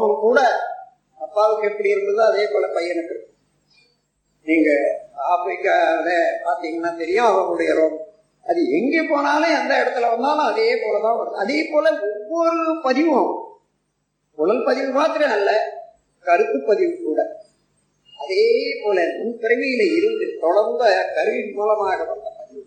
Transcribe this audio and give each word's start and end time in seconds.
கோபம் 0.00 0.20
கூட 0.20 0.40
அப்பாவுக்கு 1.20 1.68
எப்படி 1.68 1.88
இருந்ததோ 1.90 2.22
அதே 2.30 2.46
போல 2.52 2.66
பையனுக்கு. 2.66 3.14
இருக்கும் 3.14 3.36
நீங்க 4.46 4.70
ஆப்பிரிக்காவில 5.32 6.10
பாத்தீங்கன்னா 6.44 6.96
தெரியும் 6.96 7.24
அவர்களுடைய 7.24 7.72
ரோமம் 7.74 8.08
அது 8.46 8.60
எங்கே 8.70 9.02
போனாலும் 9.02 9.56
எந்த 9.60 9.72
இடத்துல 9.82 10.10
வந்தாலும் 10.10 10.50
அதே 10.50 10.68
போலதான் 10.74 11.18
வரும் 11.18 11.34
அதே 11.34 11.68
போல 11.72 11.90
ஒவ்வொரு 11.90 12.80
பதிவும் 12.82 13.30
உடல் 14.34 14.64
பதிவு 14.64 14.90
மாத்திரம் 14.92 15.30
அல்ல 15.30 15.50
கருத்து 16.20 16.62
பதிவு 16.66 16.94
கூட. 17.04 17.20
அதே 18.18 18.80
போல 18.84 19.00
முன் 19.18 19.38
இருந்து 19.96 20.36
தொடர்ந்த 20.40 21.12
கருவின் 21.14 21.54
மூலமாக 21.54 22.04
வந்த 22.04 22.32
பதிவு. 22.38 22.62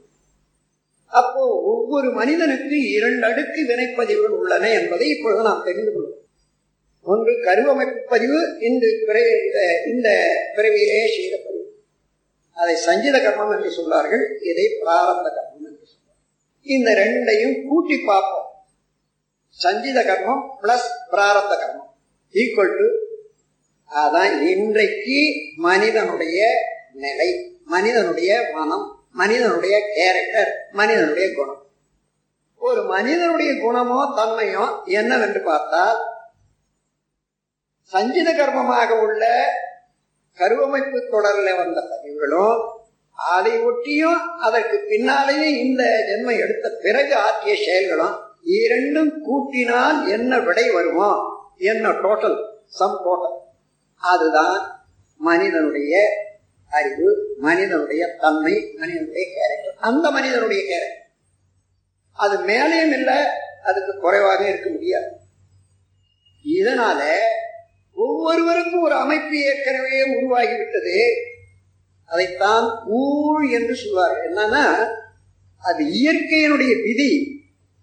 அப்போ 1.07 1.61
ஒவ்வொரு 1.61 2.11
மனிதனுக்கு 2.11 2.89
இரண்டு 2.89 3.27
அடுக்கு 3.27 3.61
வினைப்பதிவுகள் 3.61 4.37
உள்ளன 4.37 4.69
என்பதை 4.69 5.09
இப்பொழுது 5.09 5.43
நாம் 5.43 5.63
தெரிந்து 5.63 5.91
கொள்வோம். 5.91 6.22
ஒன்று 7.05 7.31
கருவமைப்பு 7.45 8.01
பதிவு 8.11 8.39
இந்த 8.67 8.85
பிறவி 9.07 9.33
இந்த 9.91 10.09
பிறவியிலே 10.55 11.01
செய்த 11.15 11.35
பதிவு 11.45 11.61
அதை 12.57 12.75
சஞ்சித 12.85 13.15
கர்மம் 13.25 13.53
என்று 13.55 13.69
சொல்வார்கள் 13.77 14.23
இதை 14.49 14.65
பிராரத்த 14.81 15.27
கர்மம் 15.37 15.65
என்று 15.69 15.85
சொல்வார்கள். 15.91 16.19
இந்த 16.65 16.89
ரெண்டையும் 17.01 17.55
கூட்டி 17.67 17.95
பார்ப்போம். 18.09 18.49
சஞ்சித 19.59 19.99
கர்மம் 20.09 20.43
பிளஸ் 20.61 20.89
பிராரத்த 21.13 21.53
கர்மம். 21.63 21.89
ஈக்குவல் 22.35 22.75
டு 22.77 22.87
அதான் 23.91 24.35
இன்றைக்கு 24.53 25.19
மனிதனுடைய 25.67 26.39
நிலை 27.03 27.29
மனிதனுடைய 27.73 28.31
மனம் 28.55 28.85
மனிதனுடைய 29.21 29.75
கேரக்டர் 29.95 30.51
மனிதனுடைய 30.79 31.27
குணம். 31.35 31.61
ஒரு 32.61 32.81
மனிதனுடைய 32.93 33.51
குணமோ 33.65 33.99
தன்மையோ 34.19 34.65
என்னவென்று 34.99 35.41
பார்த்தால் 35.51 35.99
சஞ்சித 37.91 38.29
கர்மமாக 38.33 38.89
உள்ள 38.99 39.23
கருவமைப்பு 40.37 41.07
தொடரில் 41.11 41.55
வந்த 41.55 41.79
பதிவுகளும் 41.81 42.61
அதை 43.17 43.61
ஒட்டியும் 43.61 44.21
அதற்கு 44.37 44.77
பின்னாலேயே 44.87 45.59
இந்த 45.59 45.83
ஜென்மம் 46.07 46.39
எடுத்த 46.39 46.69
பிறகு 46.81 47.15
ஆற்றிய 47.15 47.55
செயல்களும் 47.65 48.15
இரண்டும் 48.41 49.11
கூட்டினால் 49.21 50.07
என்ன 50.07 50.39
விடை 50.39 50.69
வருமோ? 50.69 51.11
என்ன 51.57 51.89
டோட்டல் 51.89 52.37
சம் 52.65 52.97
டோட்டல் 53.05 53.37
அதுதான் 54.01 54.57
மனிதனுடைய 55.19 55.93
அறிவு 56.71 57.09
மனிதனுடைய 57.37 58.15
தன்மை 58.15 58.73
மனிதனுடைய 58.75 59.25
கேரக்டர் 59.33 59.77
அந்த 59.79 60.11
மனிதனுடைய 60.11 60.61
கேரக்டர் 60.67 60.99
அது 62.17 62.37
மேலேயும் 62.37 62.93
இல்லை 62.93 63.19
அதுக்கு 63.63 63.99
குறைவாக 63.99 64.49
இருக்க 64.49 64.69
முடியாது. 64.69 65.09
இதனால 66.45 67.01
ஒவ்வொருவருக்கும் 68.23 68.81
ஒரு 68.81 68.95
அமைப்பு 68.95 69.35
ஏற்கனவே 69.37 69.99
உருவாகிவிட்டது. 70.13 70.95
அதைத்தான் 72.05 72.67
ஊழ் 72.85 73.49
என்று 73.49 73.75
சொல்வார்கள். 73.75 74.33
என்னன்னா 74.33 74.65
அது 75.57 75.83
இயற்கையினுடைய 75.85 76.81
விதி. 76.83 77.11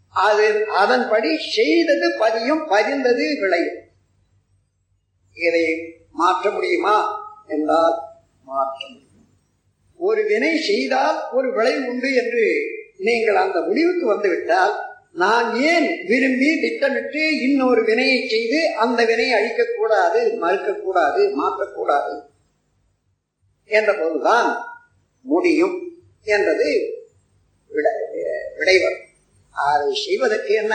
அது 0.08 0.66
அதன்படி 0.66 1.38
செய்தது 1.38 2.06
பதியும் 2.18 2.70
பதிந்தது 2.70 3.38
விளையும். 3.40 3.80
இதை 5.32 5.64
மாற்ற 6.12 6.50
முடியுமா 6.50 6.96
என்றால் 7.48 7.98
மாற்ற 8.44 8.86
முடியும். 8.88 9.08
ஒரு 9.96 10.22
வினை 10.26 10.60
செய்தால் 10.60 11.18
ஒரு 11.32 11.54
விளைவு 11.54 11.88
உண்டு 11.88 12.14
என்று 12.14 12.44
நீங்கள் 12.98 13.36
அந்த 13.36 13.60
முடிவுக்கு 13.60 14.06
வந்துவிட்டால் 14.06 14.89
நான் 15.14 15.48
ஏன் 15.66 15.88
விரும்பி 16.06 16.50
திட்டமிட்டு 16.60 17.22
இன்னொரு 17.44 17.80
வினையை 17.82 18.18
செய்து 18.26 18.58
அந்த 18.76 19.00
வினையை 19.04 19.32
அழிக்கக்கூடாது 19.38 20.20
மறுக்கக்கூடாது 20.42 21.22
மாற்றக்கூடாது 21.36 22.14
என்ற 23.70 23.90
போதுதான் 23.94 24.48
முடியும் 25.24 25.76
என்றது 26.26 26.70
விடைவர் 28.58 28.98
அதை 29.54 29.90
செய்வதற்கு 30.02 30.52
என்ன? 30.54 30.74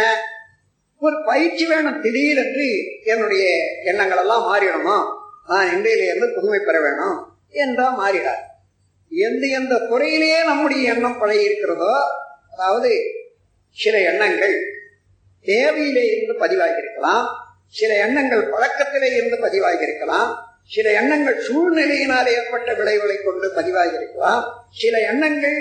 ஒரு 1.02 1.16
பயிற்சி 1.26 1.66
வேணும் 1.66 2.02
திடீரென்று 2.02 2.68
என்னுடைய 3.06 3.46
எண்ணங்கள் 3.84 4.22
எல்லாம் 4.22 4.46
மாறிடணுமா 4.48 4.98
நான் 5.48 5.72
இன்றையிலிருந்து 5.74 6.28
புதுமை 6.36 6.60
பெற 6.60 6.78
வேணும் 6.80 7.18
என்றா 7.58 7.88
மாறிடார் 8.00 8.44
எந்த 9.12 9.44
எந்த 9.58 9.74
துறையிலேயே 9.90 10.40
நம்முடைய 10.44 10.94
எண்ணம் 10.94 11.20
பழகி 11.20 11.44
இருக்கிறதோ 11.44 11.92
அதாவது 12.54 12.92
சில 13.76 14.00
எண்ணங்கள் 14.00 14.56
தேவையிலே 15.44 16.04
இருந்து 16.16 16.36
பதிவாகியிருக்கலாம். 16.46 17.26
சில 17.68 17.94
எண்ணங்கள் 17.96 18.50
பழக்கத்திலே 18.50 19.10
இருந்து 19.16 19.38
பதிவாகியிருக்கலாம். 19.38 20.30
சில 20.68 20.92
எண்ணங்கள் 20.92 21.40
சூழ்நிலையினால் 21.48 22.28
ஏற்பட்ட 22.28 22.74
விளைவுகளை 22.74 23.18
கொண்டு 23.24 23.48
பதிவாகியிருக்கலாம். 23.56 24.44
சில 24.72 25.00
எண்ணங்கள் 25.00 25.58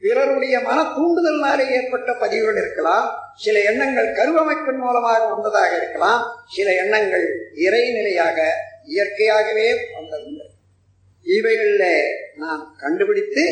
பிறருடைய 0.00 0.60
மன 0.60 0.78
தூண்டுதலினாலே 0.82 1.70
ஏற்பட்ட 1.70 2.12
பதிவுகள் 2.12 2.56
இருக்கலாம். 2.56 3.06
சில 3.36 3.60
எண்ணங்கள் 3.60 4.12
கருவமைப்பின் 4.12 4.78
மூலமாக 4.78 5.34
வந்ததாக 5.34 5.76
இருக்கலாம். 5.76 6.22
சில 6.56 6.74
எண்ணங்கள் 6.74 7.26
இறைநிலையாக 7.54 8.38
இயற்கையாகவே 8.86 9.68
வந்ததுண்டு. 9.72 10.44
இவைகளில் 11.22 12.02
நாம் 12.36 12.76
கண்டுபிடித்து 12.80 13.44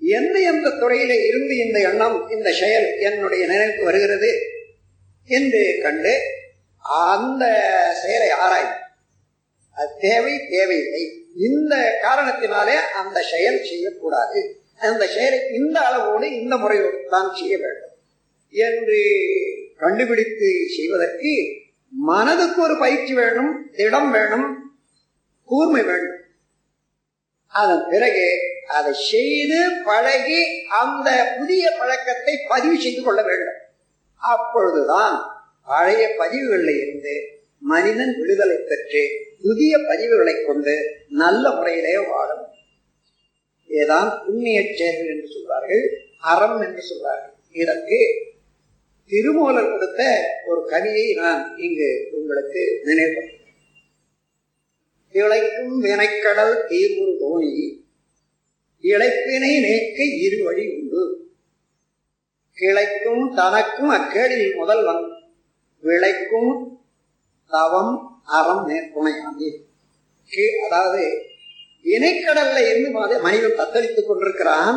எந்த 0.00 0.40
எந்த 0.40 0.70
துறையிலே 0.70 1.26
இருந்து 1.26 1.54
இந்த 1.56 1.80
எண்ணம் 1.80 2.16
இந்த 2.30 2.52
செயல் 2.52 2.88
என்னுடைய 2.98 3.46
நினைவுக்கு 3.46 3.84
வருகிறது 3.84 4.30
என்று 5.28 5.78
கண்டு 5.82 6.14
அந்த 7.10 7.44
செயலை 8.02 8.30
ஆராயும் 8.30 8.80
அது 9.76 9.92
தேவை 10.00 10.34
தேவையில்லை. 10.50 11.02
இந்த 11.36 11.74
காரணத்தினாலே 12.02 12.76
அந்த 12.94 13.22
செயல் 13.22 13.64
செய்யக்கூடாது. 13.64 14.40
அந்த 14.78 15.06
செயலை 15.06 15.38
இந்த 15.52 15.80
அளவோடு 15.80 16.26
இந்த 16.40 16.56
முறையோடு 16.56 16.98
தான் 17.10 17.30
செய்ய 17.34 17.54
வேண்டும் 17.58 17.94
என்று 18.54 18.98
கண்டுபிடித்து 19.78 20.48
செய்வதற்கு 20.76 21.32
மனதுக்கு 21.92 22.62
ஒரு 22.62 22.76
பயிற்சி 22.78 23.14
வேணும் 23.14 23.52
திடம் 23.72 24.10
வேணும் 24.10 24.46
கூர்மை 25.48 25.82
வேண்டும் 25.82 26.23
அதன் 27.60 27.84
பிறகு 27.90 28.26
அதை 28.76 28.92
செய்து 29.10 29.58
பழகி 29.88 30.40
அந்த 30.80 31.08
புதிய 31.36 31.64
பழக்கத்தை 31.80 32.34
பதிவு 32.52 32.76
செய்து 32.84 33.02
கொள்ள 33.02 33.20
வேண்டும். 33.22 33.60
அப்பொழுதுதான் 34.22 35.16
பழைய 35.70 36.02
பதிவுகளில் 36.20 36.80
இருந்து 36.82 37.14
மனிதன் 37.72 38.14
விடுதலை 38.20 38.58
பெற்று 38.70 39.02
புதிய 39.44 39.72
பதிவுகளை 39.90 40.34
கொண்டு 40.46 40.74
நல்ல 41.22 41.44
முறையிலே 41.50 41.94
வாழும் 42.10 42.44
ஏதான் 43.70 44.10
புண்ணிய 44.24 44.58
செயல்கள் 44.78 45.12
என்று 45.14 45.28
சொல்வார்கள் 45.36 45.84
அறம் 46.32 46.60
என்று 46.60 46.82
சொல்வார்கள். 46.90 47.34
இதற்கு 47.62 47.98
திருமூலர் 49.10 49.72
கொடுத்த 49.72 50.02
ஒரு 50.46 50.60
கவியை 50.72 51.06
நான் 51.22 51.42
இங்கு 51.56 51.88
உங்களுக்கு 52.18 52.62
நினைவுபடுத்த 52.84 53.43
இழைக்கும் 55.14 55.74
வினைக்கடல் 55.84 56.54
தீர்வு 56.70 57.06
தோணி 57.20 57.52
இழைப்பினை 58.84 59.52
நீக்க 59.64 59.98
இரு 60.24 60.38
வழி 60.44 60.64
உண்டு. 60.76 61.02
கிளைக்கும் 62.58 63.24
தனக்கும் 63.38 63.92
அக்கேடில் 63.98 64.48
முதல்வன் 64.58 65.04
விளைக்கும் 65.84 66.52
தவம் 67.50 67.94
அறம் 68.38 68.64
மேற்குணையாமே 68.68 69.50
அதாவது 70.66 71.02
இணைக்கடல்ல 71.94 72.58
இருந்து 72.68 72.90
மனிதன் 73.26 73.58
தத்தளித்துக் 73.58 74.08
கொண்டிருக்கிறான். 74.08 74.76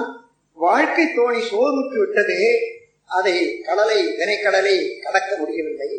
வாழ்க்கை 0.58 1.06
தோணி 1.18 1.42
சோர்வுற்று 1.52 1.98
விட்டது 2.04 2.40
அதை 3.18 3.36
கடலை 3.68 4.00
வினைக்கடலை 4.20 4.76
கடக்க 5.04 5.32
முடியவில்லை. 5.38 5.92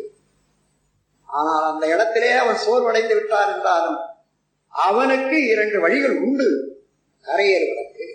ஆனால் 1.29 1.65
அந்த 1.71 1.85
இடத்திலே 1.93 2.31
அவன் 2.43 2.61
சோர்வடைந்து 2.65 3.15
விட்டான் 3.17 3.51
என்றாலும் 3.55 3.99
அவனுக்கு 4.87 5.47
இரண்டு 5.47 5.79
வழிகள் 5.79 6.15
உண்டு. 6.19 6.47
கரையேறுவதற்கு 7.25 8.05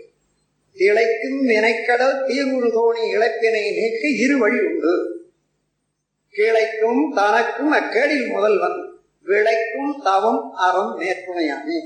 திளைக்கும் 0.76 1.40
வினைக்கடல் 1.48 2.16
தீர்வுறு 2.26 2.68
தோணி 2.76 3.02
இழப்பினை 3.16 3.64
நீக்க 3.78 4.08
இரு 4.24 4.36
வழி 4.38 4.58
உண்டு. 4.60 4.94
கிளைக்கும் 6.34 7.02
தனக்கும் 7.14 7.72
அக்கேடில் 7.72 8.26
முதல்வன் 8.32 8.78
விளைக்கும் 9.22 9.92
தவம் 10.02 10.42
அறம் 10.54 10.94
மேற்குணையானே 11.00 11.78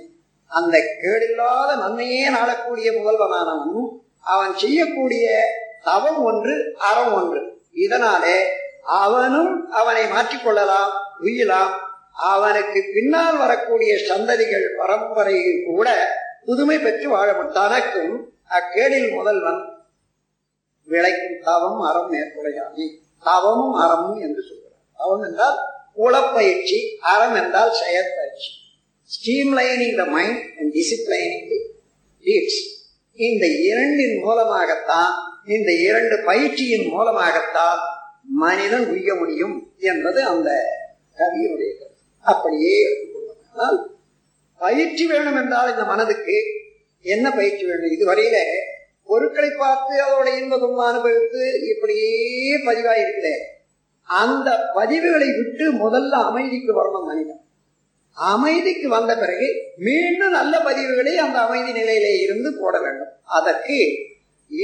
அந்த 0.47 0.77
கேடில்லாத 1.03 1.71
நன்மையே 1.79 2.29
நாடக்கூடிய 2.29 2.89
முதல்வனானவன் 2.99 3.89
அவன் 4.21 4.55
செய்யக்கூடிய 4.57 5.27
தவம் 5.85 6.21
ஒன்று 6.23 6.55
அறம் 6.79 7.13
ஒன்று. 7.13 7.41
இதனாலே 7.75 8.39
அவனும் 9.03 9.53
அவனை 9.71 10.05
மாற்றிக்கொள்ளலாம் 10.05 10.93
உயிலாம் 11.21 11.75
அவனுக்கு 12.19 12.91
பின்னால் 12.95 13.37
வரக்கூடிய 13.37 13.95
சந்ததிகள் 13.95 14.77
பரம்பரையில் 14.79 15.65
கூட 15.67 15.89
புதுமை 16.45 16.79
பெற்று 16.79 17.09
வாழ 17.09 17.33
தனக்கும் 17.33 18.33
அக்கேடில் 18.49 19.11
முதல்வன் 19.11 19.61
விளைக்கும் 20.85 21.41
தவம் 21.43 21.81
அறம் 21.81 22.13
ஏற்புடையாமே 22.13 22.87
தவமும் 23.23 23.75
அறமும் 23.75 24.21
என்று 24.21 24.43
சொல்கிறார். 24.43 24.81
தவம் 24.97 25.23
என்றால் 25.23 25.59
உளப்பயிற்சி 25.95 26.97
அறம் 27.01 27.45
என்றால் 27.45 27.73
செயற்பயிற்சி. 27.73 28.51
Streamlining 29.11 29.97
the 29.97 30.05
mind 30.05 30.43
and 30.59 30.75
disciplining 30.75 31.49
the 31.49 31.61
deeds 32.25 32.61
இந்த 33.15 33.47
இரண்டின் 33.47 34.23
மூலமாகத்தான் 34.23 35.13
இந்த 35.47 35.73
இரண்டு 35.73 36.23
பயிற்சியின் 36.25 36.89
மூலமாகத்தான் 36.89 37.79
மனிதன் 38.23 38.87
உய்ய 38.91 39.15
முடியும் 39.15 39.73
என்பது 39.79 40.23
அந்த 40.23 40.51
கவியினுடைய 41.17 41.73
கருத்து. 41.79 41.98
அப்படியே 42.33 42.79
ஆனால் 43.53 43.79
பயிற்சி 44.61 45.05
வேணும் 45.07 45.39
என்றால் 45.43 45.71
இந்த 45.71 45.85
மனதுக்கு 45.85 46.37
என்ன 47.05 47.27
பயிற்சி 47.31 47.65
வேணும் 47.67 47.95
இதுவரையில 47.97 48.39
பொருட்களை 49.03 49.51
பார்த்து 49.59 49.95
அதோட 50.05 50.29
இன்பதும் 50.41 50.81
அனுபவித்து 50.89 51.43
இப்படியே 51.69 52.09
பதிவாயிருக்கல 52.67 53.29
அந்த 54.09 54.49
பதிவுகளை 54.75 55.29
விட்டு 55.39 55.65
முதல்ல 55.85 56.15
அமைதிக்கு 56.29 56.73
வரணும் 56.79 57.07
மனிதன். 57.07 57.43
அமைதிக்கு 58.17 58.87
வந்த 58.89 59.13
பிறகு 59.17 59.49
மீண்டும் 59.79 60.31
நல்ல 60.31 60.55
பதிவுகளை 60.59 61.15
அந்த 61.25 61.39
அமைதி 61.39 61.73
நிலையிலே 61.73 62.13
இருந்து 62.21 62.51
போட 62.61 62.75
வேண்டும். 62.81 63.13
அதற்கு 63.39 63.79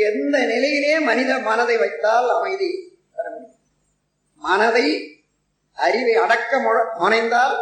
எந்த 0.06 0.36
நிலையிலே 0.52 0.94
மனித 1.00 1.32
மனதை 1.38 1.76
வைத்தால் 1.76 2.28
அமைதி 2.36 2.70
பெற 3.16 3.26
முடியும்? 3.30 3.58
மனதை 4.42 4.86
அறிவை 5.74 6.14
அடக்க 6.14 6.60
முழ- 6.60 6.92
முனைந்தால் 6.98 7.56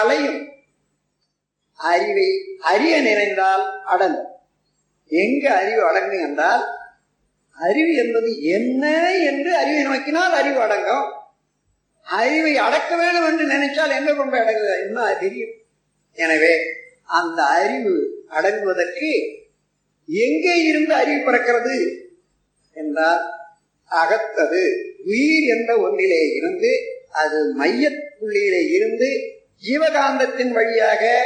அலையும். 0.00 0.48
அறிவை 1.74 2.56
அறிய 2.60 3.00
நினைந்தால் 3.00 3.84
அடங்கும். 3.84 4.26
எங்க 5.06 5.54
அறிவு 5.54 5.86
அடங்கும் 5.86 6.28
என்றால் 6.28 6.66
அறிவு 7.50 7.94
என்பது 7.94 8.42
என்ன 8.42 9.16
என்று 9.18 9.56
அறிவை 9.56 9.82
நோக்கினால் 9.82 10.32
அறிவு 10.32 10.60
அடங்கும். 10.60 11.12
அறிவை 12.02 12.58
அடக்க 12.58 12.96
வேண்டும் 12.96 13.24
என்று 13.24 13.46
நினைச்சால் 13.46 13.98
எங்க 13.98 14.14
கொண்டு 14.14 14.36
அடங்குது? 14.36 14.80
என்ன 14.80 15.14
தெரியும்? 15.14 15.50
எனவே 16.12 16.56
அந்த 17.04 17.42
அறிவு 17.42 18.24
அடங்குவதற்கு 18.30 19.40
எங்கே 20.06 20.62
இருந்து 20.62 20.94
அறிவு 20.94 21.30
பிறக்கிறது? 21.30 22.00
என்றால் 22.74 23.30
அகத்தது 23.90 24.92
உயிர் 25.04 25.56
என்ற 25.56 25.76
ஒன்றிலே 25.76 26.28
இருந்து 26.34 27.01
அது 27.12 27.52
மைய 27.54 27.90
புள்ளியில 28.20 28.72
இருந்து 28.72 29.08
ஜீவகாந்தத்தின் 29.68 30.50
வழியாக 30.50 31.24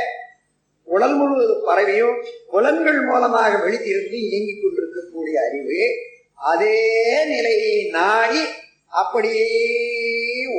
உடல் 0.82 1.14
முழுவதும் 1.14 1.64
பரவியும் 1.64 2.24
புலன்கள் 2.48 3.00
மூலமாக 3.00 3.56
வெளித்திருந்து 3.56 4.12
இயங்கிக் 4.12 4.62
கொண்டிருக்கக்கூடிய 4.62 5.40
அறிவு 5.48 5.78
அதே 6.34 7.24
நிலையை 7.26 7.88
நாடி 7.90 8.38
அப்படியே 8.88 9.48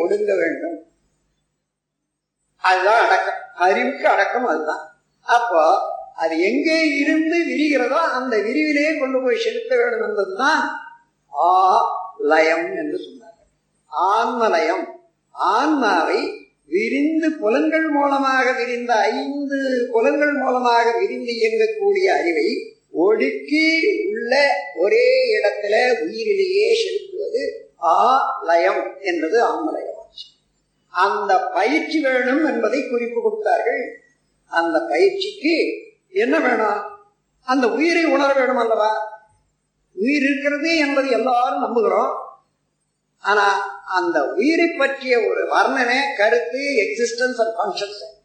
ஒடுங்க 0.02 0.36
வேண்டும். 0.36 0.84
அதுதான் 2.58 3.06
அடக்கம். 3.06 3.42
அறிவுக்கு 3.56 4.08
அடக்கம் 4.08 4.46
அதுதான். 4.46 5.00
அப்போ 5.22 5.80
அது 6.16 6.40
எங்கே 6.40 6.88
இருந்து 6.88 7.38
விரிகிறதோ 7.38 7.90
அந்த 7.90 8.38
விரிவிலே 8.38 9.00
கொண்டு 9.00 9.22
போய் 9.24 9.38
செலுத்த 9.38 9.76
வேண்டும் 9.76 10.10
என்பதுதான் 10.10 10.80
ஆ 11.34 11.82
லயம் 12.18 12.76
என்று 12.76 12.98
சொன்னார்கள். 12.98 13.50
ஆன்மலயம் 13.86 14.97
ஆன்மாவை 15.38 16.48
விரிந்து 16.68 17.32
புலன்கள் 17.32 17.90
மூலமாக 17.90 18.52
விரிந்த 18.52 18.96
ஐந்து 18.96 19.90
புலன்கள் 19.92 20.32
மூலமாக 20.32 21.00
விரிந்து 21.00 21.34
இயங்கக்கூடிய 21.34 22.06
அறிவை 22.06 22.78
ஒடுக்கி 22.92 23.82
உள்ள 24.10 24.50
ஒரே 24.76 25.40
இடத்துல 25.40 26.02
உயிரிலேயே 26.02 26.76
செலுத்துவது 26.84 27.72
ஆ 27.84 28.20
லயம் 28.44 28.96
என்பது 29.02 29.44
ஆன்மலயம். 29.44 29.96
அந்த 30.90 31.48
பயிற்சி 31.48 32.00
வேணும் 32.00 32.46
என்பதை 32.46 32.90
குறிப்பு 32.90 33.22
கொடுத்தார்கள். 33.22 34.02
அந்த 34.46 34.80
பயிற்சிக்கு 34.90 35.70
என்ன 36.10 36.40
வேணும்? 36.40 36.82
அந்த 37.44 37.70
உயிரை 37.70 38.06
உணர 38.06 38.34
வேணும் 38.34 38.58
அல்லவா? 38.58 39.22
உயிர் 39.96 40.24
இருக்கிறது 40.24 40.78
என்பது 40.78 41.10
எல்லாரும் 41.10 41.64
நம்புகிறோம். 41.64 42.27
ஆனா 43.20 43.46
அந்த 43.86 44.26
உயிரை 44.26 44.68
பற்றிய 44.68 45.20
ஒரு 45.20 45.48
வர்ணனை 45.56 45.98
கருத்து 46.18 46.60
எக்ஸிஸ்டன்ஸ் 46.60 47.42
அண்ட் 47.46 47.56
ஃபங்க்ஷன்ஸ் 47.58 48.16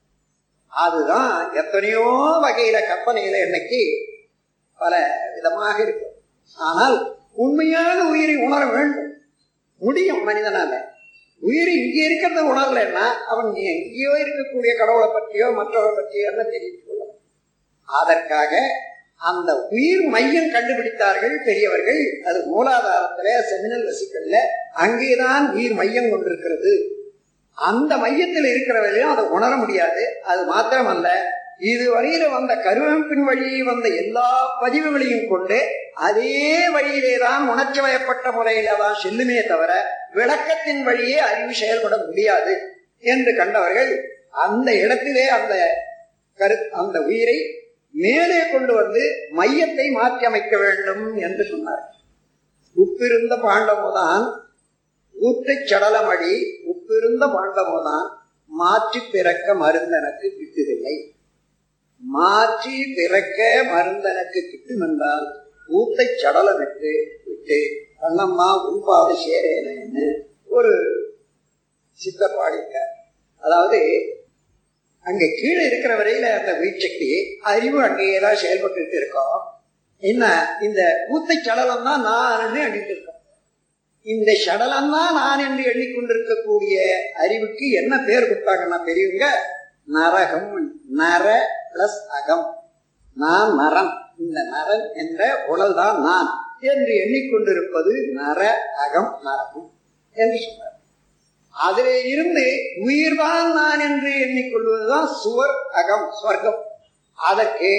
அதுதான் 0.66 1.54
எத்தனையோ 1.54 2.00
வகையில 2.42 2.78
கற்பனையில 2.78 3.44
இன்னைக்கு 3.44 3.96
பல 4.78 5.20
விதமாக 5.34 5.82
இருக்கு. 5.82 6.06
ஆனால் 6.56 7.16
உண்மையான 7.32 8.08
உயிரை 8.08 8.36
உணர 8.36 8.66
வேண்டும். 8.66 9.12
முடியும் 9.78 10.28
மனிதனால. 10.28 10.90
உயிர் 11.40 11.68
இங்கே 11.68 12.02
இருக்கிறத 12.08 12.40
உணரலன்னா 12.40 13.06
அவன் 13.28 13.54
எங்கேயோ 13.54 14.10
இருக்கக்கூடிய 14.10 14.76
கடவுளை 14.76 15.08
பற்றியோ 15.12 15.46
மற்றவரை 15.46 15.94
பற்றியோ 15.94 16.30
என்ன 16.30 16.42
தெரிவித்துக் 16.42 16.86
கொள்ள 16.86 17.04
அதற்காக 17.84 18.58
அந்த 19.22 19.50
உயிர் 19.68 20.04
மையம் 20.14 20.52
கண்டுபிடித்தார்கள் 20.54 21.34
பெரியவர்கள். 21.48 22.00
அது 22.24 22.38
மூலாதாரத்துல 22.52 23.36
செமினல் 23.50 23.86
வசிக்கல்ல 23.88 24.38
அங்கேதான் 24.84 25.44
உயிர் 25.52 25.72
மையம் 25.72 26.10
கொண்டிருக்கிறது. 26.10 26.72
அந்த 27.58 27.92
மையத்தில் 27.96 28.48
இருக்கிறவர்களையும் 28.52 29.12
அதை 29.14 29.24
உணர 29.24 29.52
முடியாது. 29.56 30.04
அது 30.22 30.42
மாத்திரமல்ல 30.52 31.08
இதுவரையில 31.70 32.24
வந்த 32.30 32.52
கருவமைப்பின் 32.66 33.24
வழியே 33.24 33.58
வந்த 33.62 33.88
எல்லா 34.02 34.28
பதிவுகளையும் 34.62 35.28
கொண்டு 35.28 35.58
அதே 36.06 36.38
வழியிலே 36.76 37.12
தான் 37.18 37.42
உணர்ச்சி 37.48 37.80
வயப்பட்ட 37.80 38.30
முறையில 38.30 38.74
தான் 38.76 38.96
செல்லுமே 39.02 39.38
தவிர 39.46 39.72
விளக்கத்தின் 40.12 40.82
வழியே 40.82 41.18
அறிவு 41.28 41.52
செயல்பட 41.54 41.96
முடியாது 42.06 42.54
என்று 43.04 43.32
கண்டவர்கள் 43.36 43.92
அந்த 44.46 44.68
இடத்திலே 44.74 45.26
அந்த 45.28 45.54
கரு 46.40 46.56
அந்த 46.72 46.98
உயிரை 47.00 47.38
மேலே 47.94 48.38
கொண்டு 48.52 48.72
வந்து 48.74 49.02
மையத்தை 49.38 49.86
மாற்றி 49.92 50.24
அமைக்க 50.26 50.54
வேண்டும் 50.58 51.04
என்று 51.16 51.44
சொன்னார். 51.50 51.84
உப்பிருந்த 52.76 53.34
பாண்டமோதான் 53.46 54.24
ஊற்றை 55.16 55.56
சடலமடி 55.70 56.34
உப்பிருந்த 56.72 57.24
பாண்டமோதான் 57.36 58.06
மாற்றி 58.50 59.00
பிறக்க 59.14 59.54
மருந்தனக்கு 59.54 60.26
கிட்டுதில்லை. 60.38 60.94
மாற்றி 62.02 62.76
பிறக்க 62.96 63.38
மருந்தனக்கு 63.72 64.40
கிட்டும் 64.50 64.84
என்றால் 64.88 65.26
ஊத்தை 65.68 66.06
சடலமிட்டு 66.22 66.92
விட்டு 67.26 67.58
கண்ணம்மா 68.00 68.48
உள்பாடு 68.68 69.14
சேரேன்னு 69.24 70.06
ஒரு 70.56 70.72
சித்தர் 72.00 72.36
பாடியிருக்கார் 72.38 72.90
அதாவது 73.42 73.80
அங்க 75.04 75.24
கீழே 75.40 75.66
இருக்கிற 75.66 75.92
வரையில 75.96 76.26
அந்த 76.38 76.52
உயிர்சக்தி 76.52 77.08
அறிவு 77.40 77.78
அங்கேயேதான் 77.82 78.34
செயல்பட்டு 78.34 78.90
இருக்கோம். 78.90 79.40
என்ன? 80.02 80.24
இந்த 80.60 81.06
ஊத்தை 81.10 81.34
சடலம் 81.44 81.84
தான் 81.84 82.02
நான் 82.02 82.54
எண்ணிட்டு 82.54 82.90
இருக்கோம் 82.90 83.10
இந்த 84.06 84.34
சடலம் 84.34 84.90
தான் 84.90 85.14
நான் 85.14 85.38
என்று 85.38 85.62
எண்ணிக்கொண்டிருக்கக்கூடிய 85.72 86.76
அறிவுக்கு 87.14 87.70
என்ன 87.70 87.98
பேர் 87.98 88.22
கொடுத்தாங்கன்னா 88.22 88.84
பெரியவங்க 88.84 89.26
நரகம். 89.86 90.48
நர 90.96 91.26
பிளஸ் 91.74 92.00
அகம். 92.08 92.46
நான் 93.16 93.52
நரம் 93.54 93.92
இந்த 94.18 94.40
நரன் 94.42 94.86
என்ற 94.94 95.44
உடல் 95.46 95.74
தான் 95.74 96.00
நான் 96.00 96.30
என்று 96.60 96.92
எண்ணிக்கொண்டிருப்பது 96.94 98.12
நர 98.12 98.40
அகம் 98.76 99.20
நரகம் 99.22 99.68
என்று 100.16 100.38
சொன்னார். 100.38 100.71
அதிலே 101.54 101.96
இருந்து 102.04 102.44
உயிர்தான் 102.82 103.52
நான் 103.52 103.80
என்று 103.80 104.12
எண்ணிக்கொள்வதுதான் 104.26 105.08
சுவர் 105.22 105.54
அகம் 105.72 106.06
ஸ்வர்க்கம் 106.20 106.60
அதற்கு 107.18 107.72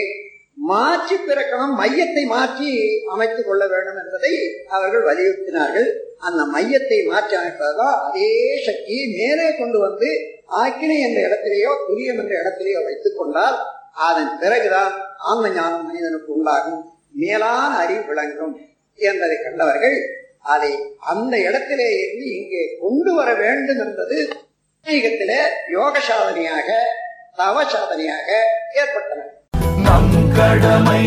மாற்றி 0.58 1.16
பிறக்கணும் 1.16 1.76
மையத்தை 1.80 2.24
மாற்றி 2.26 2.70
அமைத்துக் 3.06 3.48
கொள்ள 3.48 3.68
வேண்டும் 3.68 4.00
என்பதை 4.04 4.34
அவர்கள் 4.68 5.06
வலியுறுத்தினார்கள். 5.06 5.88
அந்த 6.20 6.42
மையத்தை 6.54 7.00
மாற்றி 7.08 7.36
அமைப்பதுதான் 7.36 7.96
அதே 8.08 8.30
சக்தியை 8.66 9.06
மேலே 9.18 9.58
கொண்டு 9.58 9.80
வந்து 9.80 10.10
ஆக்கினை 10.58 10.98
என்ற 11.00 11.20
இடத்திலேயோ 11.28 11.72
துரியம் 11.88 12.20
என்ற 12.20 12.34
இடத்திலேயோ 12.42 12.84
வைத்துக் 12.84 13.18
கொண்டால் 13.18 13.58
அதன் 13.94 14.38
பிறகுதான் 14.40 14.94
ஆன்ம 15.18 15.50
ஞானம் 15.50 15.86
மனிதனுக்கு 15.86 16.34
உண்டாகும். 16.34 16.82
மேலான 17.12 17.78
அறிவு 17.78 18.04
விளங்கும் 18.06 18.54
என்பதை 19.00 19.38
கண்டவர்கள் 19.44 19.98
அதை 20.46 20.72
அந்த 21.06 21.34
இடத்திலே 21.40 21.90
இருந்து 21.98 22.26
இங்கே 22.34 22.64
கொண்டு 22.82 23.14
வர 23.14 23.30
வேண்டும் 23.34 23.80
என்பது 23.80 24.18
ஆன்மீகத்திலே 24.86 25.40
யோக 25.72 26.00
சாதனையாக 26.00 26.70
தவ 27.36 27.64
சாதனையாக 27.66 28.28
ஏற்பட்டன. 28.74 29.22
நம் 29.78 30.12
கடமை 30.36 31.04